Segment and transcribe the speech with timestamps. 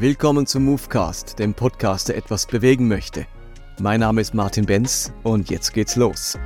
[0.00, 3.26] Willkommen zum Movecast, dem Podcast, der etwas bewegen möchte.
[3.82, 6.38] Mein Name ist Martin Benz und jetzt geht's los.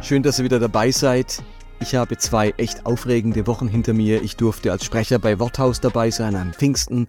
[0.00, 1.42] Schön, dass ihr wieder dabei seid.
[1.80, 4.22] Ich habe zwei echt aufregende Wochen hinter mir.
[4.22, 7.06] Ich durfte als Sprecher bei Worthaus dabei sein am Pfingsten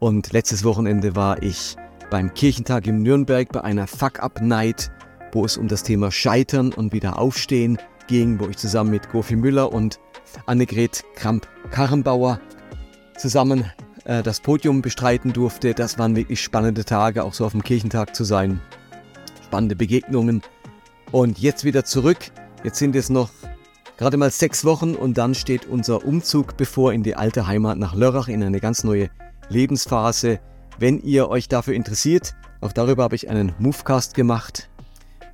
[0.00, 1.76] und letztes Wochenende war ich
[2.10, 4.90] beim Kirchentag in Nürnberg bei einer Fuck-Up-Night,
[5.30, 9.36] wo es um das Thema Scheitern und wieder Aufstehen ging, wo ich zusammen mit Gofi
[9.36, 10.00] Müller und
[10.46, 12.40] Annegret Kramp-Karrenbauer
[13.16, 13.64] zusammen
[14.04, 15.74] äh, das Podium bestreiten durfte.
[15.74, 18.60] Das waren wirklich spannende Tage, auch so auf dem Kirchentag zu sein.
[19.44, 20.42] Spannende Begegnungen.
[21.12, 22.18] Und jetzt wieder zurück.
[22.62, 23.30] Jetzt sind es noch
[23.96, 27.94] gerade mal sechs Wochen und dann steht unser Umzug bevor in die alte Heimat nach
[27.94, 29.10] Lörrach in eine ganz neue
[29.48, 30.40] Lebensphase.
[30.78, 34.70] Wenn ihr euch dafür interessiert, auch darüber habe ich einen Movecast gemacht.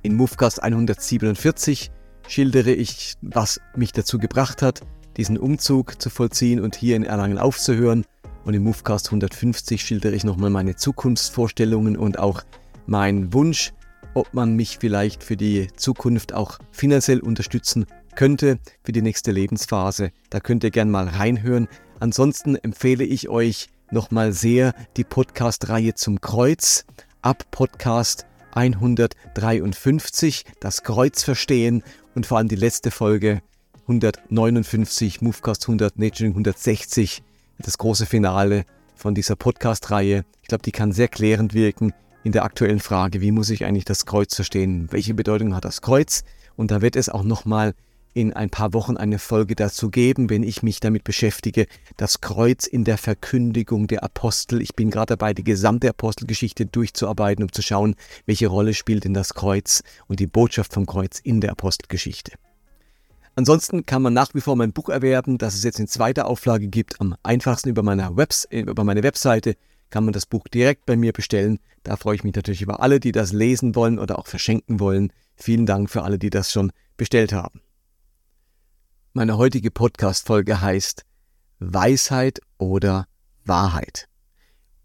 [0.01, 1.91] In Movecast 147
[2.27, 4.81] schildere ich, was mich dazu gebracht hat,
[5.17, 8.05] diesen Umzug zu vollziehen und hier in Erlangen aufzuhören.
[8.45, 12.43] Und im Movecast 150 schildere ich nochmal meine Zukunftsvorstellungen und auch
[12.85, 13.73] meinen Wunsch,
[14.13, 20.11] ob man mich vielleicht für die Zukunft auch finanziell unterstützen könnte für die nächste Lebensphase.
[20.29, 21.67] Da könnt ihr gerne mal reinhören.
[21.99, 26.85] Ansonsten empfehle ich euch nochmal sehr die Podcast-Reihe zum Kreuz
[27.21, 31.83] ab Podcast 153, das Kreuz verstehen
[32.15, 33.41] und vor allem die letzte Folge
[33.87, 37.23] 159, Movecast 100, Naturing 160,
[37.59, 40.25] das große Finale von dieser Podcast-Reihe.
[40.41, 41.93] Ich glaube, die kann sehr klärend wirken
[42.25, 44.89] in der aktuellen Frage, wie muss ich eigentlich das Kreuz verstehen?
[44.91, 46.25] Welche Bedeutung hat das Kreuz?
[46.57, 47.75] Und da wird es auch nochmal
[48.13, 51.65] in ein paar Wochen eine Folge dazu geben, wenn ich mich damit beschäftige,
[51.95, 54.61] das Kreuz in der Verkündigung der Apostel.
[54.61, 59.13] Ich bin gerade dabei, die gesamte Apostelgeschichte durchzuarbeiten, um zu schauen, welche Rolle spielt denn
[59.13, 62.33] das Kreuz und die Botschaft vom Kreuz in der Apostelgeschichte.
[63.37, 66.69] Ansonsten kann man nach wie vor mein Buch erwerben, das es jetzt in zweiter Auflage
[66.69, 66.99] gibt.
[66.99, 69.55] Am einfachsten über, meiner Webs über meine Webseite
[69.91, 71.59] kann man das Buch direkt bei mir bestellen.
[71.83, 75.13] Da freue ich mich natürlich über alle, die das lesen wollen oder auch verschenken wollen.
[75.35, 77.61] Vielen Dank für alle, die das schon bestellt haben.
[79.13, 81.05] Meine heutige Podcast-Folge heißt
[81.59, 83.05] Weisheit oder
[83.45, 84.07] Wahrheit.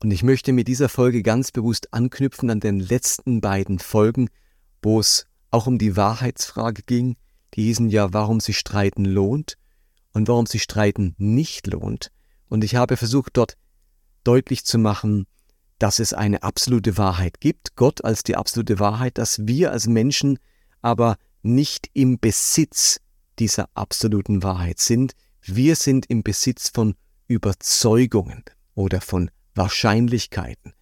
[0.02, 4.28] Und ich möchte mit dieser Folge ganz bewusst anknüpfen an den letzten beiden Folgen,
[4.82, 7.16] wo es auch um die Wahrheitsfrage ging.
[7.54, 9.58] Die hießen ja, warum sich streiten lohnt
[10.12, 12.10] und warum sich streiten nicht lohnt.
[12.48, 13.56] Und ich habe versucht, dort
[14.24, 15.26] deutlich zu machen,
[15.78, 20.38] dass es eine absolute Wahrheit gibt, Gott als die absolute Wahrheit, dass wir als Menschen
[20.80, 23.00] aber nicht im Besitz
[23.38, 25.14] dieser absoluten Wahrheit sind.
[25.40, 26.94] Wir sind im Besitz von
[27.26, 30.74] Überzeugungen oder von Wahrscheinlichkeiten.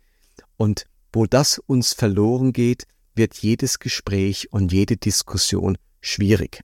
[0.56, 6.62] Und wo das uns verloren geht, wird jedes Gespräch und jede Diskussion schwierig.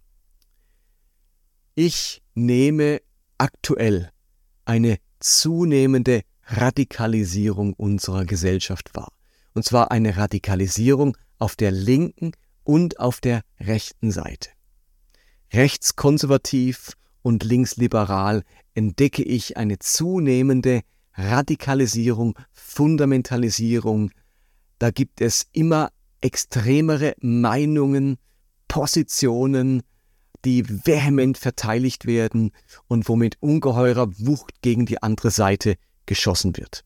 [1.74, 3.00] Ich nehme
[3.38, 4.10] aktuell
[4.64, 9.12] eine zunehmende Radikalisierung unserer Gesellschaft wahr.
[9.54, 12.32] Und zwar eine Radikalisierung auf der linken
[12.64, 14.50] und auf der rechten Seite
[15.52, 16.92] rechtskonservativ
[17.22, 18.42] und linksliberal
[18.74, 20.82] entdecke ich eine zunehmende
[21.14, 24.10] Radikalisierung, Fundamentalisierung.
[24.78, 28.18] Da gibt es immer extremere Meinungen,
[28.76, 29.84] Positionen,
[30.44, 32.50] die vehement verteidigt werden
[32.88, 36.84] und womit ungeheurer Wucht gegen die andere Seite geschossen wird.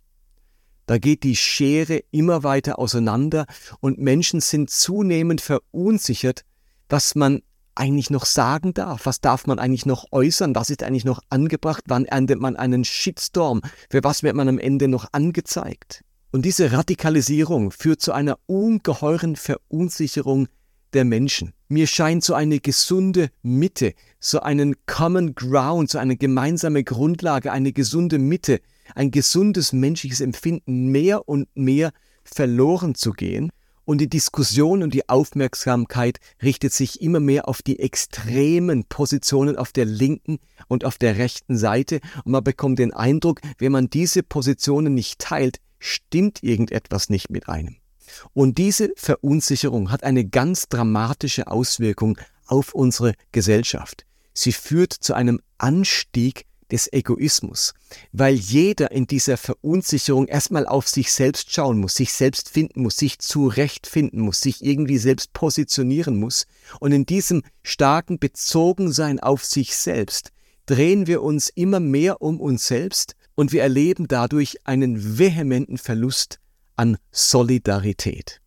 [0.87, 3.45] Da geht die Schere immer weiter auseinander
[3.81, 6.45] und Menschen sind zunehmend verunsichert,
[6.89, 7.43] was man
[7.75, 9.05] eigentlich noch sagen darf?
[9.07, 10.55] Was darf man eigentlich noch äußern?
[10.55, 11.83] Was ist eigentlich noch angebracht?
[11.89, 13.63] Wann erntet man einen Shitstorm?
[13.89, 16.05] Für was wird man am Ende noch angezeigt?
[16.31, 20.47] Und diese Radikalisierung führt zu einer ungeheuren Verunsicherung
[20.95, 21.53] der Menschen.
[21.69, 27.73] Mir scheint so eine gesunde Mitte, so einen Common Ground, so eine gemeinsame Grundlage, eine
[27.73, 28.61] gesunde Mitte,
[28.95, 31.93] ein gesundes menschliches Empfinden mehr und mehr
[32.25, 33.51] verloren zu gehen
[33.91, 39.73] und die Diskussion und die Aufmerksamkeit richtet sich immer mehr auf die extremen Positionen auf
[39.73, 40.39] der linken
[40.69, 45.19] und auf der rechten Seite und man bekommt den Eindruck, wenn man diese Positionen nicht
[45.19, 47.80] teilt, stimmt irgendetwas nicht mit einem.
[48.33, 54.05] Und diese Verunsicherung hat eine ganz dramatische Auswirkung auf unsere Gesellschaft.
[54.33, 57.75] Sie führt zu einem Anstieg des Egoismus,
[58.13, 62.97] weil jeder in dieser Verunsicherung erstmal auf sich selbst schauen muss, sich selbst finden muss,
[62.97, 66.47] sich zurechtfinden muss, sich irgendwie selbst positionieren muss.
[66.79, 70.31] Und in diesem starken Bezogensein auf sich selbst
[70.67, 76.39] drehen wir uns immer mehr um uns selbst und wir erleben dadurch einen vehementen Verlust
[76.81, 78.41] an Solidarität.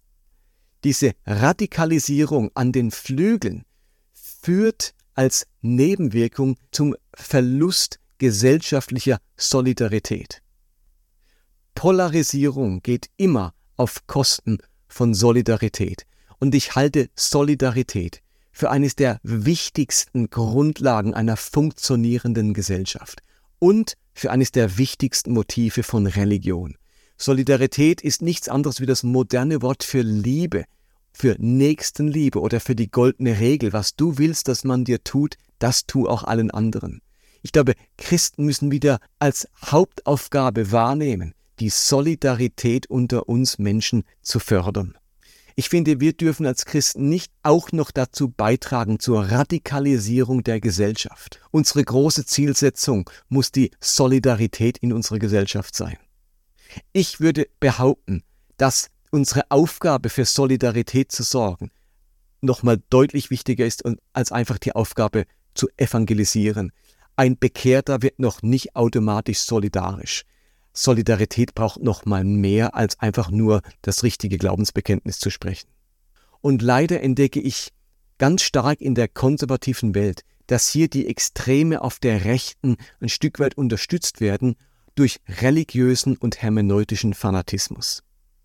[0.83, 3.63] Diese Radikalisierung an den Flügeln
[4.11, 10.41] führt als Nebenwirkung zum Verlust gesellschaftlicher Solidarität.
[11.75, 14.57] Polarisierung geht immer auf Kosten
[14.87, 16.07] von Solidarität.
[16.39, 23.21] Und ich halte Solidarität für eines der wichtigsten Grundlagen einer funktionierenden Gesellschaft
[23.59, 26.75] und für eines der wichtigsten Motive von Religion.
[27.23, 30.65] Solidarität ist nichts anderes wie das moderne Wort für Liebe,
[31.13, 33.71] für Nächstenliebe oder für die goldene Regel.
[33.71, 37.01] Was du willst, dass man dir tut, das tu auch allen anderen.
[37.41, 44.97] Ich glaube, Christen müssen wieder als Hauptaufgabe wahrnehmen, die Solidarität unter uns Menschen zu fördern.
[45.55, 51.39] Ich finde, wir dürfen als Christen nicht auch noch dazu beitragen zur Radikalisierung der Gesellschaft.
[51.51, 55.97] Unsere große Zielsetzung muss die Solidarität in unserer Gesellschaft sein.
[56.91, 58.23] Ich würde behaupten,
[58.57, 61.71] dass unsere Aufgabe für Solidarität zu sorgen
[62.43, 65.25] nochmal deutlich wichtiger ist als einfach die Aufgabe
[65.55, 66.71] zu evangelisieren.
[67.15, 70.23] Ein Bekehrter wird noch nicht automatisch solidarisch.
[70.73, 75.69] Solidarität braucht noch mal mehr als einfach nur das richtige Glaubensbekenntnis zu sprechen.
[76.41, 77.69] Und leider entdecke ich
[78.17, 83.39] ganz stark in der konservativen Welt, dass hier die Extreme auf der Rechten ein Stück
[83.39, 84.55] weit unterstützt werden
[84.95, 88.03] durch religiösen und hermeneutischen Fanatismus.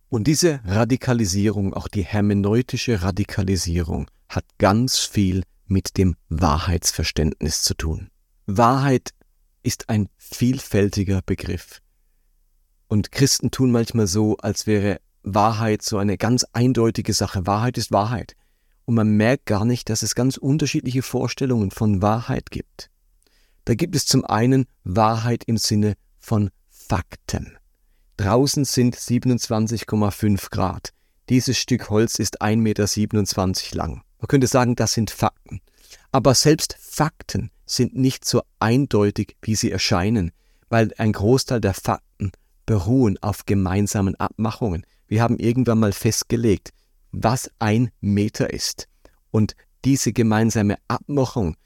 [0.09, 8.09] Und diese Radikalisierung, auch die hermeneutische Radikalisierung, hat ganz viel mit dem Wahrheitsverständnis zu tun.
[8.47, 9.11] Wahrheit
[9.63, 11.83] ist ein vielfältiger Begriff.
[12.89, 17.47] Und Christen tun manchmal so, als wäre Wahrheit so eine ganz eindeutige Sache.
[17.47, 18.35] Wahrheit ist Wahrheit.
[18.87, 22.89] Und man merkt gar nicht, dass es ganz unterschiedliche Vorstellungen von Wahrheit gibt.
[23.67, 25.95] Da gibt es zum einen Wahrheit im Sinne
[26.29, 27.57] von Fakten.
[28.19, 30.91] Draußen sind 27,5 Grad.
[31.31, 34.03] Dieses Stück Holz ist 1,27 Meter lang.
[34.19, 35.63] Man könnte sagen, das sind Fakten.
[36.13, 40.33] Aber selbst Fakten sind nicht so eindeutig, wie sie erscheinen,
[40.69, 42.33] weil ein Großteil der Fakten
[42.67, 44.85] beruhen auf gemeinsamen Abmachungen.
[45.07, 46.75] Wir haben irgendwann mal festgelegt,
[47.11, 48.87] was ein Meter ist.
[49.31, 51.57] Und diese gemeinsame Abmachung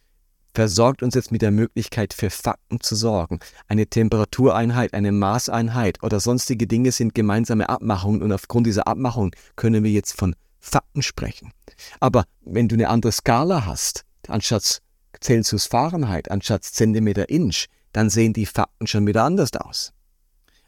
[0.54, 3.40] versorgt uns jetzt mit der Möglichkeit, für Fakten zu sorgen.
[3.68, 9.84] Eine Temperatureinheit, eine Maßeinheit oder sonstige Dinge sind gemeinsame Abmachungen und aufgrund dieser Abmachung können
[9.84, 11.52] wir jetzt von Fakten sprechen.
[12.00, 14.80] Aber wenn du eine andere Skala hast, anstatt
[15.20, 19.92] Celsius Fahrenheit, anstatt Zentimeter Inch, dann sehen die Fakten schon wieder anders aus.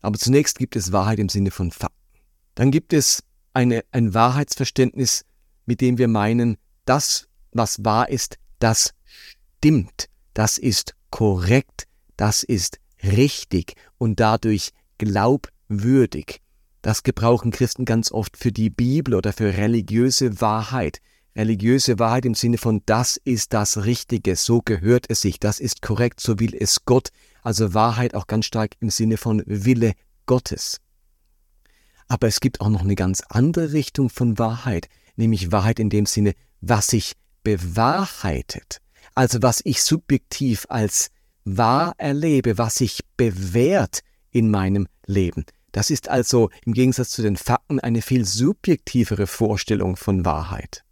[0.00, 1.94] Aber zunächst gibt es Wahrheit im Sinne von Fakten.
[2.54, 3.22] Dann gibt es
[3.52, 5.25] eine, ein Wahrheitsverständnis,
[5.64, 8.90] mit dem wir meinen, das, was wahr ist, das
[9.64, 11.87] stimmt, das ist korrekt,
[12.19, 16.43] das ist richtig und dadurch glaubwürdig.
[16.82, 20.99] Das gebrauchen Christen ganz oft für die Bibel oder für religiöse Wahrheit.
[21.34, 25.81] Religiöse Wahrheit im Sinne von das ist das Richtige, so gehört es sich, das ist
[25.81, 27.08] korrekt, so will es Gott,
[27.40, 29.94] also Wahrheit auch ganz stark im Sinne von Wille
[30.26, 30.82] Gottes.
[32.06, 36.05] Aber es gibt auch noch eine ganz andere Richtung von Wahrheit, nämlich Wahrheit in dem
[36.05, 37.14] Sinne, was sich
[37.44, 38.82] bewahrheitet,
[39.14, 41.11] also was ich subjektiv als
[41.44, 44.00] wahr erlebe, was sich bewährt
[44.31, 45.44] in meinem Leben.
[45.72, 50.84] Das ist also im Gegensatz zu den Fakten eine viel subjektivere Vorstellung von Wahrheit.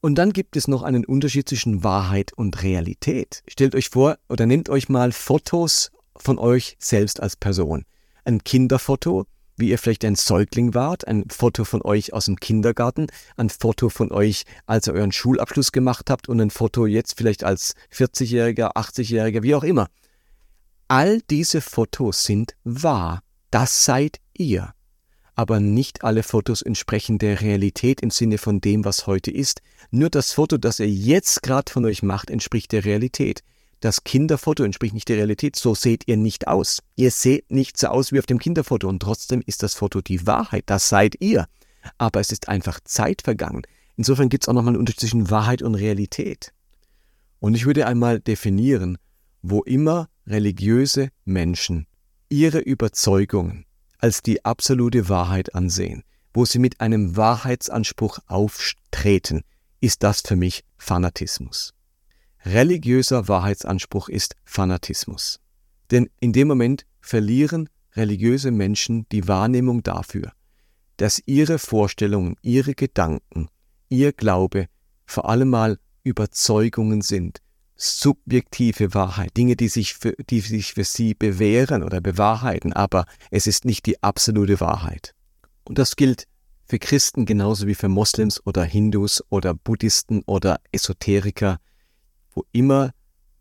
[0.00, 3.42] Und dann gibt es noch einen Unterschied zwischen Wahrheit und Realität.
[3.48, 7.86] Stellt euch vor oder nehmt euch mal Fotos von euch selbst als Person.
[8.26, 13.06] Ein Kinderfoto, wie ihr vielleicht ein Säugling wart, ein Foto von euch aus dem Kindergarten,
[13.36, 17.44] ein Foto von euch, als ihr euren Schulabschluss gemacht habt und ein Foto jetzt vielleicht
[17.44, 19.88] als 40-Jähriger, 80-Jähriger, wie auch immer.
[20.88, 23.20] All diese Fotos sind wahr.
[23.50, 24.74] Das seid ihr
[25.34, 29.62] aber nicht alle Fotos entsprechen der Realität im Sinne von dem, was heute ist.
[29.90, 33.42] Nur das Foto, das ihr jetzt gerade von euch macht, entspricht der Realität.
[33.84, 36.82] Das Kinderfoto entspricht nicht der Realität, so seht ihr nicht aus.
[36.96, 40.26] Ihr seht nicht so aus wie auf dem Kinderfoto und trotzdem ist das Foto die
[40.26, 41.44] Wahrheit, das seid ihr.
[41.98, 43.60] Aber es ist einfach Zeit vergangen.
[43.94, 46.54] Insofern gibt es auch nochmal einen Unterschied zwischen Wahrheit und Realität.
[47.40, 48.96] Und ich würde einmal definieren,
[49.42, 51.86] wo immer religiöse Menschen
[52.30, 53.66] ihre Überzeugungen
[53.98, 59.42] als die absolute Wahrheit ansehen, wo sie mit einem Wahrheitsanspruch auftreten,
[59.82, 61.74] ist das für mich Fanatismus.
[62.46, 65.40] Religiöser Wahrheitsanspruch ist Fanatismus.
[65.90, 70.32] Denn in dem Moment verlieren religiöse Menschen die Wahrnehmung dafür,
[70.98, 73.48] dass ihre Vorstellungen, ihre Gedanken,
[73.88, 74.66] ihr Glaube
[75.06, 77.38] vor allem mal Überzeugungen sind,
[77.76, 83.46] subjektive Wahrheit, Dinge, die sich, für, die sich für sie bewähren oder bewahrheiten, aber es
[83.46, 85.14] ist nicht die absolute Wahrheit.
[85.64, 86.26] Und das gilt
[86.66, 91.58] für Christen genauso wie für Moslems oder Hindus oder Buddhisten oder Esoteriker,
[92.34, 92.90] wo immer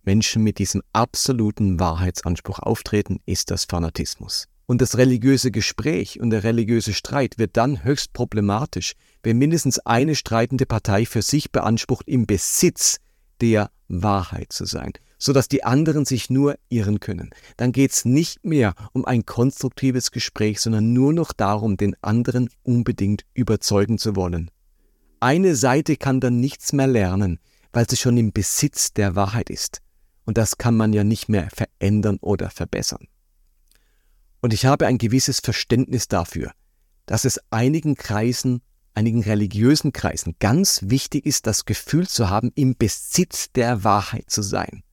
[0.04, 4.48] Menschen mit diesem absoluten Wahrheitsanspruch auftreten, ist das Fanatismus.
[4.66, 10.16] Und das religiöse Gespräch und der religiöse Streit wird dann höchst problematisch, wenn mindestens eine
[10.16, 12.98] streitende Partei für sich beansprucht, im Besitz
[13.42, 17.32] der Wahrheit zu sein, sodass die anderen sich nur irren können.
[17.58, 22.50] Dann geht es nicht mehr um ein konstruktives Gespräch, sondern nur noch darum, den anderen
[22.64, 24.50] unbedingt überzeugen zu wollen.
[25.20, 27.40] Eine Seite kann dann nichts mehr lernen,
[27.74, 29.82] weil sie schon im Besitz der Wahrheit ist.
[30.26, 33.08] Und das kann man ja nicht mehr verändern oder verbessern.
[34.42, 36.52] Und ich habe ein gewisses Verständnis dafür,
[37.06, 38.62] dass es einigen Kreisen,
[38.94, 44.42] einigen religiösen Kreisen ganz wichtig ist, das Gefühl zu haben, im Besitz der Wahrheit zu
[44.42, 44.84] sein.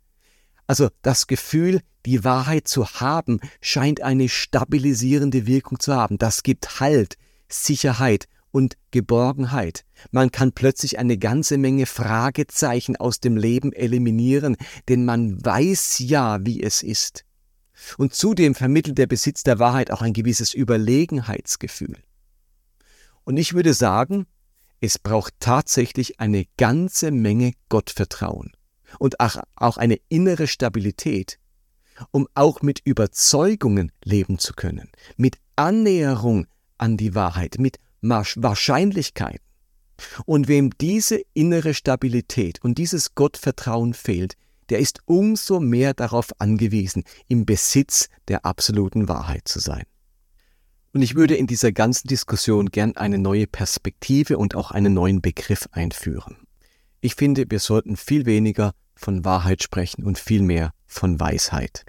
[0.66, 6.16] Also das Gefühl, die Wahrheit zu haben, scheint eine stabilisierende Wirkung zu haben.
[6.16, 7.16] Das gibt Halt,
[7.49, 9.85] Sicherheit und Geborgenheit.
[10.11, 14.57] Man kann plötzlich eine ganze Menge Fragezeichen aus dem Leben eliminieren,
[14.88, 17.25] denn man weiß ja, wie es ist.
[17.97, 21.97] Und zudem vermittelt der Besitz der Wahrheit auch ein gewisses Überlegenheitsgefühl.
[23.25, 24.26] Und ich würde sagen,
[24.80, 28.52] es braucht tatsächlich eine ganze Menge Gottvertrauen
[28.99, 31.38] und auch eine innere Stabilität,
[32.11, 36.47] um auch mit Überzeugungen leben zu können, mit Annäherung
[36.78, 39.45] an die Wahrheit, mit Wahrscheinlichkeiten.
[40.25, 44.35] Und wem diese innere Stabilität und dieses Gottvertrauen fehlt,
[44.71, 49.85] der ist umso mehr darauf angewiesen, im Besitz der absoluten Wahrheit zu sein.
[50.92, 55.21] Und ich würde in dieser ganzen Diskussion gern eine neue Perspektive und auch einen neuen
[55.21, 56.37] Begriff einführen.
[57.00, 61.85] Ich finde, wir sollten viel weniger von Wahrheit sprechen und viel mehr von Weisheit.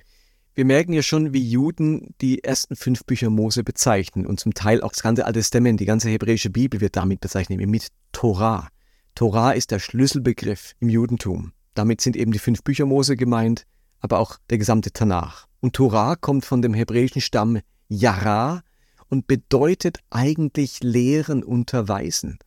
[0.53, 4.81] Wir merken ja schon, wie Juden die ersten fünf Bücher Mose bezeichnen und zum Teil
[4.81, 8.67] auch das ganze Alte Testament, die ganze hebräische Bibel wird damit bezeichnet, mit Torah.
[9.15, 11.53] Torah ist der Schlüsselbegriff im Judentum.
[11.73, 13.65] Damit sind eben die fünf Bücher Mose gemeint,
[14.01, 15.47] aber auch der gesamte Tanach.
[15.61, 18.61] Und Torah kommt von dem hebräischen Stamm Yara
[19.07, 22.39] und bedeutet eigentlich Lehren, Unterweisen.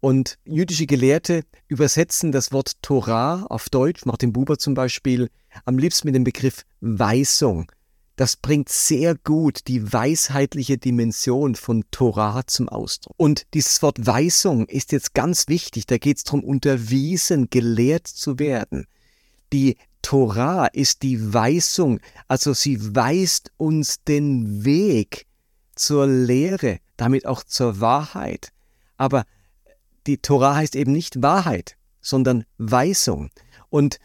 [0.00, 5.28] Und jüdische Gelehrte übersetzen das Wort Torah auf Deutsch, Martin Buber zum Beispiel,
[5.64, 7.70] am liebsten mit dem Begriff Weisung.
[8.14, 13.14] Das bringt sehr gut die weisheitliche Dimension von Torah zum Ausdruck.
[13.16, 15.86] Und dieses Wort Weisung ist jetzt ganz wichtig.
[15.86, 18.86] Da geht es darum, unterwiesen, gelehrt zu werden.
[19.52, 25.26] Die Torah ist die Weisung, also sie weist uns den Weg
[25.74, 28.52] zur Lehre, damit auch zur Wahrheit.
[28.96, 29.24] Aber
[30.08, 33.30] die Tora heißt eben nicht Wahrheit, sondern Weisung.
[33.68, 33.98] Und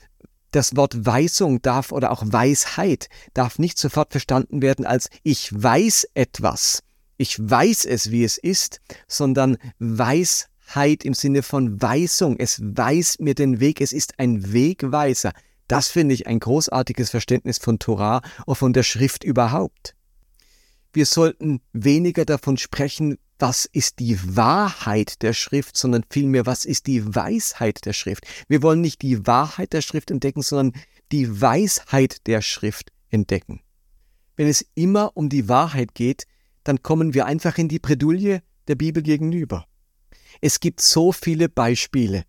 [0.51, 6.09] das Wort Weisung darf oder auch Weisheit darf nicht sofort verstanden werden als ich weiß
[6.13, 6.83] etwas,
[7.17, 12.35] ich weiß es, wie es ist, sondern Weisheit im Sinne von Weisung.
[12.37, 15.31] Es weiß mir den Weg, es ist ein Wegweiser.
[15.67, 19.95] Das finde ich ein großartiges Verständnis von Torah und von der Schrift überhaupt.
[20.93, 26.85] Wir sollten weniger davon sprechen, was ist die Wahrheit der Schrift, sondern vielmehr, was ist
[26.87, 28.25] die Weisheit der Schrift.
[28.47, 30.79] Wir wollen nicht die Wahrheit der Schrift entdecken, sondern
[31.11, 33.61] die Weisheit der Schrift entdecken.
[34.35, 36.25] Wenn es immer um die Wahrheit geht,
[36.63, 39.65] dann kommen wir einfach in die Bredouille der Bibel gegenüber.
[40.41, 42.23] Es gibt so viele Beispiele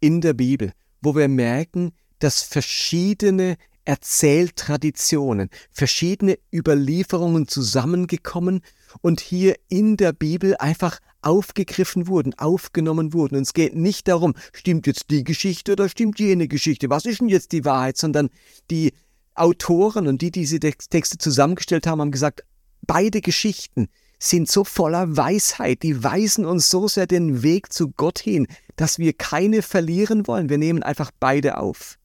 [0.00, 8.60] in der Bibel, wo wir merken, dass verschiedene Erzähltraditionen, verschiedene Überlieferungen zusammengekommen
[9.00, 13.36] und hier in der Bibel einfach aufgegriffen wurden, aufgenommen wurden.
[13.36, 17.20] Und es geht nicht darum, stimmt jetzt die Geschichte oder stimmt jene Geschichte, was ist
[17.20, 18.28] denn jetzt die Wahrheit, sondern
[18.70, 18.92] die
[19.34, 22.42] Autoren und die, die diese Texte zusammengestellt haben, haben gesagt,
[22.82, 23.88] beide Geschichten
[24.18, 28.98] sind so voller Weisheit, die weisen uns so sehr den Weg zu Gott hin, dass
[28.98, 30.48] wir keine verlieren wollen.
[30.48, 31.98] Wir nehmen einfach beide auf.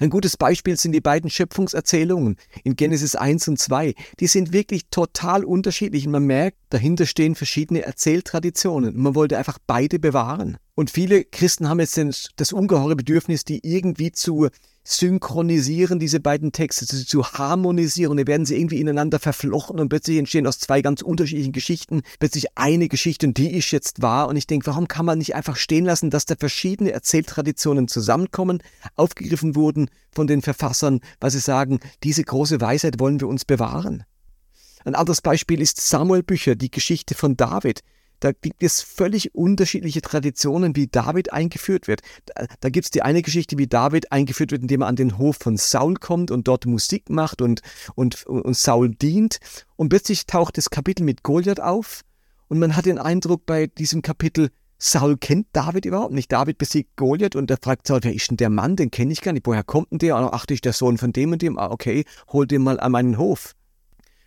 [0.00, 3.94] Ein gutes Beispiel sind die beiden Schöpfungserzählungen in Genesis 1 und 2.
[4.20, 9.58] Die sind wirklich total unterschiedlich und man merkt, dahinter stehen verschiedene Erzähltraditionen man wollte einfach
[9.66, 10.58] beide bewahren.
[10.74, 11.98] Und viele Christen haben jetzt
[12.36, 14.48] das ungeheure Bedürfnis, die irgendwie zu
[14.90, 18.16] synchronisieren, diese beiden Texte, zu, zu harmonisieren.
[18.16, 22.56] Da werden sie irgendwie ineinander verflochten und plötzlich entstehen aus zwei ganz unterschiedlichen Geschichten plötzlich
[22.56, 24.28] eine Geschichte und die ist jetzt wahr.
[24.28, 28.62] Und ich denke, warum kann man nicht einfach stehen lassen, dass da verschiedene Erzähltraditionen zusammenkommen,
[28.96, 34.04] aufgegriffen wurden von den Verfassern, weil sie sagen, diese große Weisheit wollen wir uns bewahren.
[34.84, 37.82] Ein anderes Beispiel ist Samuel Bücher, die Geschichte von David.
[38.20, 42.00] Da gibt es völlig unterschiedliche Traditionen, wie David eingeführt wird.
[42.26, 45.18] Da, da gibt es die eine Geschichte, wie David eingeführt wird, indem er an den
[45.18, 47.62] Hof von Saul kommt und dort Musik macht und,
[47.94, 49.38] und, und Saul dient.
[49.76, 52.02] Und plötzlich taucht das Kapitel mit Goliath auf
[52.48, 56.30] und man hat den Eindruck bei diesem Kapitel, Saul kennt David überhaupt nicht.
[56.30, 58.76] David besiegt Goliath und er fragt Saul, wer ist denn der Mann?
[58.76, 59.46] Den kenne ich gar nicht.
[59.46, 60.16] Woher kommt denn der?
[60.16, 61.58] Ach, das ist der Sohn von dem und dem.
[61.58, 63.54] Ah, okay, hol den mal an meinen Hof.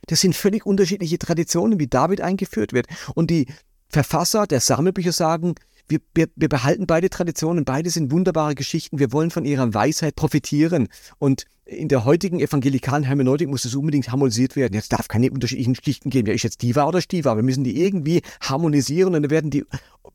[0.07, 2.88] Das sind völlig unterschiedliche Traditionen, wie David eingeführt wird.
[3.15, 3.48] Und die
[3.91, 5.55] Verfasser der Sammelbücher sagen,
[5.88, 10.15] wir, wir, wir, behalten beide Traditionen, beide sind wunderbare Geschichten, wir wollen von ihrer Weisheit
[10.15, 10.88] profitieren.
[11.19, 14.74] Und in der heutigen evangelikalen Hermeneutik muss es unbedingt harmonisiert werden.
[14.74, 16.27] Jetzt darf keine unterschiedlichen Geschichten geben.
[16.27, 17.36] Ja, ist jetzt Diva oder Stiva?
[17.36, 19.65] Wir müssen die irgendwie harmonisieren und dann werden die,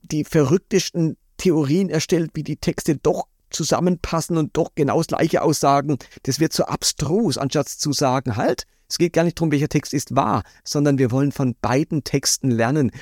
[0.03, 5.99] die verrücktesten Theorien erstellt, wie die Texte doch zusammenpassen und doch genau das gleiche aussagen.
[6.25, 9.93] Das wird so abstrus, anstatt zu sagen, halt, es geht gar nicht darum, welcher Text
[9.95, 12.93] ist wahr, sondern wir wollen von beiden Texten lernen,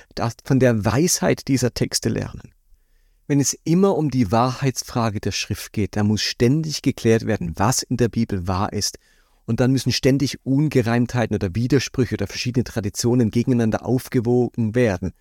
[0.45, 2.53] von der Weisheit dieser Texte lernen.
[3.27, 7.83] Wenn es immer um die Wahrheitsfrage der Schrift geht, dann muss ständig geklärt werden, was
[7.83, 8.99] in der Bibel wahr ist.
[9.47, 15.13] Und dann müssen ständig Ungereimtheiten oder Widersprüche oder verschiedene Traditionen gegeneinander aufgewogen werden.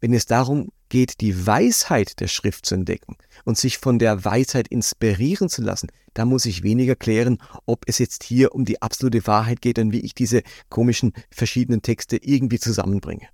[0.00, 4.68] Wenn es darum geht, die Weisheit der Schrift zu entdecken und sich von der Weisheit
[4.68, 9.26] inspirieren zu lassen, da muss ich weniger klären, ob es jetzt hier um die absolute
[9.26, 13.28] Wahrheit geht und wie ich diese komischen verschiedenen Texte irgendwie zusammenbringe.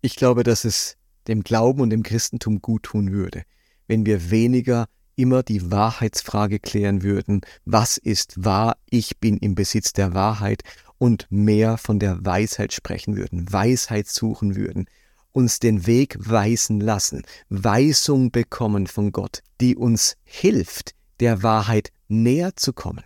[0.00, 0.96] Ich glaube, dass es
[1.28, 3.42] dem Glauben und dem Christentum gut tun würde,
[3.86, 9.92] wenn wir weniger immer die Wahrheitsfrage klären würden, was ist wahr, ich bin im Besitz
[9.92, 10.62] der Wahrheit
[10.98, 14.86] und mehr von der Weisheit sprechen würden, Weisheit suchen würden,
[15.32, 22.56] uns den Weg weisen lassen, Weisung bekommen von Gott, die uns hilft, der Wahrheit näher
[22.56, 23.04] zu kommen.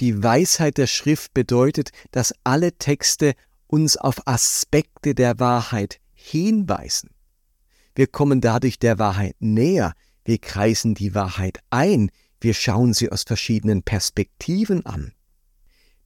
[0.00, 3.34] Die Weisheit der Schrift bedeutet, dass alle Texte
[3.66, 7.10] uns auf Aspekte der Wahrheit hinweisen.
[7.94, 12.10] Wir kommen dadurch der Wahrheit näher, wir kreisen die Wahrheit ein,
[12.40, 15.12] wir schauen sie aus verschiedenen Perspektiven an.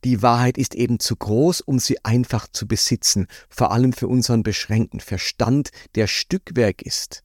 [0.05, 4.43] Die Wahrheit ist eben zu groß, um sie einfach zu besitzen, vor allem für unseren
[4.43, 7.25] beschränkten Verstand, der Stückwerk ist.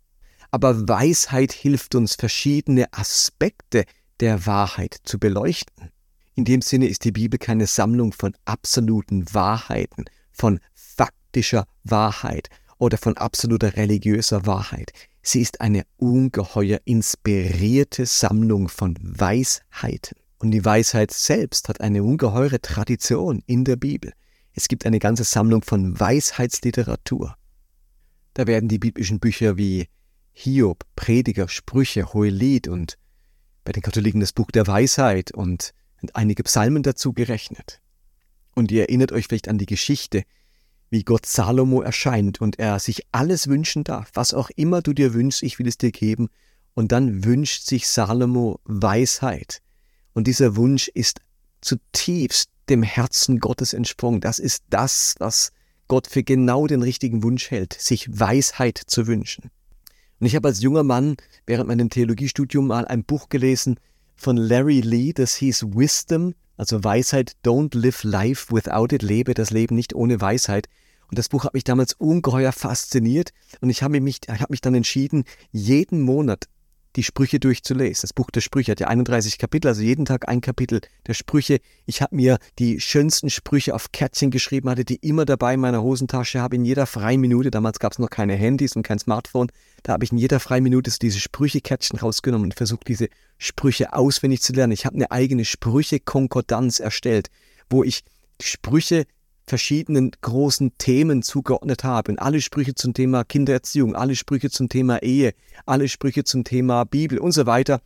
[0.52, 3.86] Aber Weisheit hilft uns, verschiedene Aspekte
[4.20, 5.90] der Wahrheit zu beleuchten.
[6.36, 12.50] In dem Sinne ist die Bibel keine Sammlung von absoluten Wahrheiten, von faktischer Wahrheit,
[12.84, 14.92] oder von absoluter religiöser Wahrheit.
[15.22, 20.18] Sie ist eine ungeheuer inspirierte Sammlung von Weisheiten.
[20.44, 24.12] Und die Weisheit selbst hat eine ungeheure Tradition in der Bibel.
[24.52, 27.38] Es gibt eine ganze Sammlung von Weisheitsliteratur.
[28.34, 29.88] Da werden die biblischen Bücher wie
[30.34, 32.98] Hiob, Prediger, Sprüche, Hohelied und
[33.64, 35.74] bei den Katholiken das Buch der Weisheit und
[36.12, 37.80] einige Psalmen dazu gerechnet.
[38.54, 40.24] Und ihr erinnert euch vielleicht an die Geschichte,
[40.90, 45.14] wie Gott Salomo erscheint und er sich alles wünschen darf, was auch immer du dir
[45.14, 46.28] wünschst, ich will es dir geben.
[46.74, 49.62] Und dann wünscht sich Salomo Weisheit.
[50.14, 51.22] Und dieser Wunsch ist
[51.62, 54.22] zutiefst dem Herzen Gottes entsprungen.
[54.22, 55.52] Das ist das, was
[55.88, 59.52] Gott für genau den richtigen Wunsch hält, sich Weisheit zu wünschen.
[60.20, 63.80] Und ich habe als junger Mann während meinem Theologiestudium mal ein Buch gelesen
[64.16, 69.50] von Larry Lee, das hieß Wisdom, also Weisheit, Don't Live Life Without It, lebe das
[69.50, 70.70] Leben nicht ohne Weisheit.
[71.10, 74.76] Und das Buch hat mich damals ungeheuer fasziniert und ich habe mich, hab mich dann
[74.76, 76.46] entschieden, jeden Monat
[76.96, 78.02] die Sprüche durchzulesen.
[78.02, 81.60] Das Buch der Sprüche hat ja 31 Kapitel, also jeden Tag ein Kapitel der Sprüche.
[81.86, 85.82] Ich habe mir die schönsten Sprüche auf Kärtchen geschrieben, hatte die immer dabei in meiner
[85.82, 89.52] Hosentasche, habe in jeder freien Minute, damals gab es noch keine Handys und kein Smartphone,
[89.84, 94.42] da habe ich in jeder freien Minute diese Sprüche-Kärtchen rausgenommen und versucht, diese Sprüche auswendig
[94.42, 94.74] zu lernen.
[94.74, 97.30] Ich habe eine eigene Sprüche-Konkordanz erstellt,
[97.70, 98.04] wo ich
[98.42, 99.06] Sprüche
[99.46, 102.12] verschiedenen großen Themen zugeordnet habe.
[102.12, 105.34] Und alle Sprüche zum Thema Kindererziehung, alle Sprüche zum Thema Ehe,
[105.66, 107.82] alle Sprüche zum Thema Bibel und so weiter,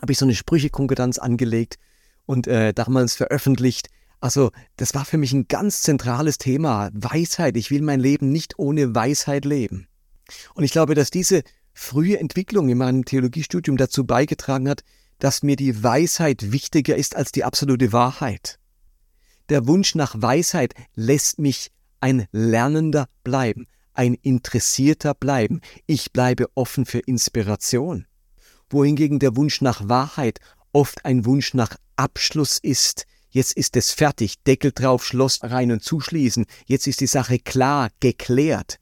[0.00, 1.78] habe ich so eine Sprüchekonkordanz angelegt
[2.26, 3.88] und äh, damals veröffentlicht.
[4.20, 6.90] Also das war für mich ein ganz zentrales Thema.
[6.92, 7.56] Weisheit.
[7.56, 9.88] Ich will mein Leben nicht ohne Weisheit leben.
[10.54, 14.82] Und ich glaube, dass diese frühe Entwicklung in meinem Theologiestudium dazu beigetragen hat,
[15.18, 18.59] dass mir die Weisheit wichtiger ist als die absolute Wahrheit.
[19.50, 25.60] Der Wunsch nach Weisheit lässt mich ein Lernender bleiben, ein Interessierter bleiben.
[25.86, 28.06] Ich bleibe offen für Inspiration.
[28.70, 30.38] Wohingegen der Wunsch nach Wahrheit
[30.72, 33.06] oft ein Wunsch nach Abschluss ist.
[33.30, 36.46] Jetzt ist es fertig, Deckel drauf, Schloss rein und zuschließen.
[36.66, 38.78] Jetzt ist die Sache klar, geklärt.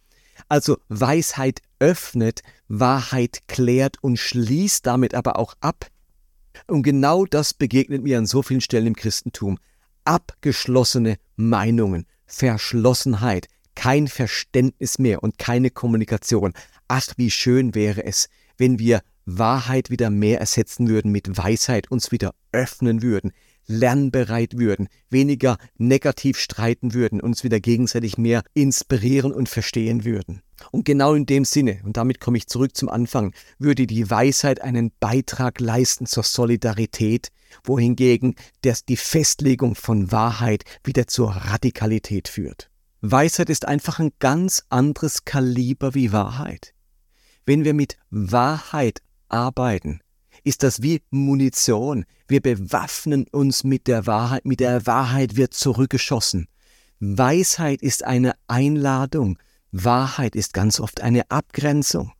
[0.50, 5.86] Also Weisheit öffnet, Wahrheit klärt und schließt damit aber auch ab.
[6.66, 9.58] Und genau das begegnet mir an so vielen Stellen im Christentum
[10.08, 16.54] abgeschlossene Meinungen, Verschlossenheit, kein Verständnis mehr und keine Kommunikation.
[16.88, 22.10] Ach, wie schön wäre es, wenn wir Wahrheit wieder mehr ersetzen würden mit Weisheit, uns
[22.10, 23.32] wieder öffnen würden,
[23.68, 30.42] lernbereit würden, weniger negativ streiten würden, uns wieder gegenseitig mehr inspirieren und verstehen würden.
[30.72, 34.60] Und genau in dem Sinne, und damit komme ich zurück zum Anfang, würde die Weisheit
[34.60, 37.28] einen Beitrag leisten zur Solidarität,
[37.62, 42.70] wohingegen das die Festlegung von Wahrheit wieder zur Radikalität führt.
[43.00, 46.74] Weisheit ist einfach ein ganz anderes Kaliber wie Wahrheit.
[47.46, 50.00] Wenn wir mit Wahrheit arbeiten,
[50.48, 52.06] ist das wie Munition.
[52.26, 56.48] Wir bewaffnen uns mit der Wahrheit, mit der Wahrheit wird zurückgeschossen.
[57.00, 59.38] Weisheit ist eine Einladung,
[59.72, 62.12] Wahrheit ist ganz oft eine Abgrenzung.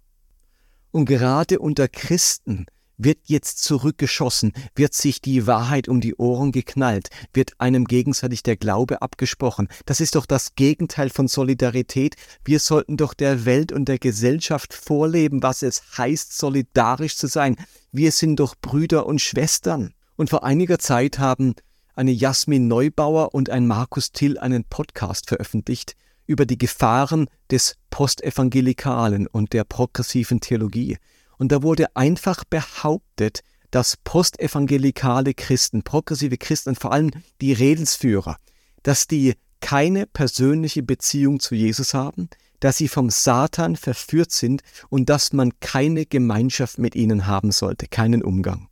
[0.90, 2.66] Und gerade unter Christen
[2.98, 8.56] wird jetzt zurückgeschossen, wird sich die Wahrheit um die Ohren geknallt, wird einem gegenseitig der
[8.56, 9.68] Glaube abgesprochen.
[9.86, 12.16] Das ist doch das Gegenteil von Solidarität.
[12.44, 17.56] Wir sollten doch der Welt und der Gesellschaft vorleben, was es heißt, solidarisch zu sein.
[17.92, 19.94] Wir sind doch Brüder und Schwestern.
[20.16, 21.54] Und vor einiger Zeit haben
[21.94, 25.94] eine Jasmin Neubauer und ein Markus Till einen Podcast veröffentlicht
[26.26, 30.98] über die Gefahren des Postevangelikalen und der progressiven Theologie.
[31.38, 38.36] Und da wurde einfach behauptet, dass postevangelikale Christen, progressive Christen und vor allem die Redelsführer,
[38.82, 42.28] dass die keine persönliche Beziehung zu Jesus haben,
[42.60, 47.86] dass sie vom Satan verführt sind und dass man keine Gemeinschaft mit ihnen haben sollte,
[47.86, 48.68] keinen Umgang.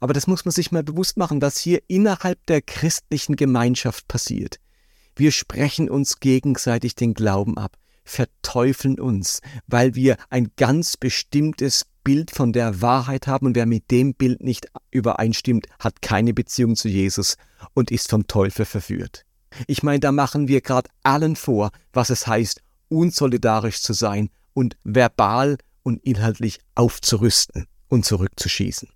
[0.00, 4.60] Aber das muss man sich mal bewusst machen, was hier innerhalb der christlichen Gemeinschaft passiert.
[5.16, 7.76] Wir sprechen uns gegenseitig den Glauben ab,
[8.08, 13.90] verteufeln uns, weil wir ein ganz bestimmtes Bild von der Wahrheit haben und wer mit
[13.90, 17.36] dem Bild nicht übereinstimmt, hat keine Beziehung zu Jesus
[17.74, 19.24] und ist vom Teufel verführt.
[19.66, 24.76] Ich meine, da machen wir gerade allen vor, was es heißt, unsolidarisch zu sein und
[24.84, 28.88] verbal und inhaltlich aufzurüsten und zurückzuschießen.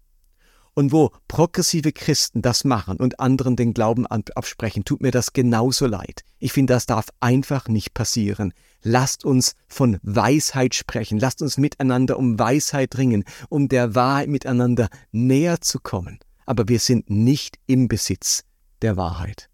[0.75, 5.87] Und wo progressive Christen das machen und anderen den Glauben absprechen, tut mir das genauso
[5.87, 6.25] leid.
[6.39, 8.55] Ich finde, das darf einfach nicht passieren.
[8.83, 11.19] Lasst uns von Weisheit sprechen.
[11.19, 16.19] Lasst uns miteinander um Weisheit ringen, um der Wahrheit miteinander näher zu kommen.
[16.47, 18.45] Aber wir sind nicht im Besitz
[18.81, 19.51] der Wahrheit.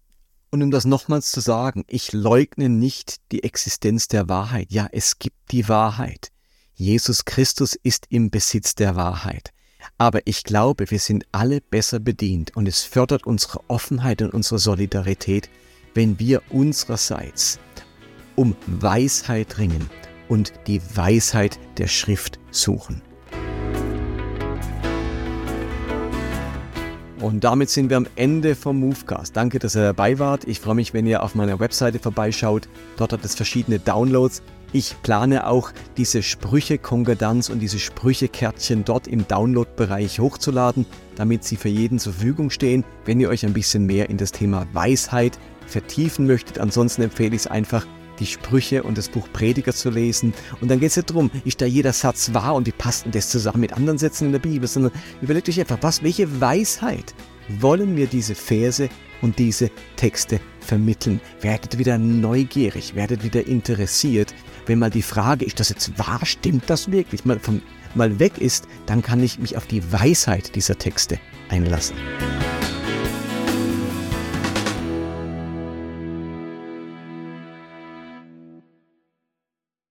[0.51, 4.71] Und um das nochmals zu sagen, ich leugne nicht die Existenz der Wahrheit.
[4.71, 6.31] Ja, es gibt die Wahrheit.
[6.73, 9.51] Jesus Christus ist im Besitz der Wahrheit.
[10.01, 14.57] Aber ich glaube, wir sind alle besser bedient und es fördert unsere Offenheit und unsere
[14.57, 15.49] Solidarität,
[15.93, 17.59] wenn wir unsererseits
[18.37, 19.89] um Weisheit ringen
[20.29, 23.01] und die Weisheit der Schrift suchen.
[27.19, 29.35] Und damit sind wir am Ende vom Movecast.
[29.35, 30.45] Danke, dass ihr dabei wart.
[30.47, 32.69] Ich freue mich, wenn ihr auf meiner Webseite vorbeischaut.
[32.95, 34.41] Dort hat es verschiedene Downloads.
[34.71, 41.69] Ich plane auch diese Sprüche-Konkordanz und diese Sprüche-Kärtchen dort im Download-Bereich hochzuladen, damit sie für
[41.69, 46.27] jeden zur Verfügung stehen, wenn ihr euch ein bisschen mehr in das Thema Weisheit vertiefen
[46.27, 46.59] möchtet.
[46.59, 47.87] Ansonsten empfehle ich es einfach,
[48.19, 50.33] die Sprüche und das Buch Prediger zu lesen.
[50.61, 53.11] Und dann geht es nicht darum, ist da jeder Satz wahr und wie passt denn
[53.11, 57.15] das zusammen mit anderen Sätzen in der Bibel, sondern überlegt euch einfach, was, welche Weisheit
[57.59, 58.89] wollen wir diese Verse
[59.21, 61.21] und diese Texte vermitteln?
[61.41, 64.33] Werdet wieder neugierig, werdet wieder interessiert
[64.69, 67.61] wenn mal die Frage, ist das jetzt wahr, stimmt das wirklich, mal, vom,
[67.95, 71.95] mal weg ist, dann kann ich mich auf die Weisheit dieser Texte einlassen.